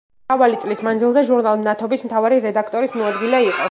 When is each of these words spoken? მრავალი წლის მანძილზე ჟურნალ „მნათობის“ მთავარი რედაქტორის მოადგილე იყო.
მრავალი 0.29 0.57
წლის 0.63 0.81
მანძილზე 0.87 1.23
ჟურნალ 1.29 1.61
„მნათობის“ 1.63 2.09
მთავარი 2.09 2.43
რედაქტორის 2.49 3.01
მოადგილე 3.03 3.47
იყო. 3.51 3.59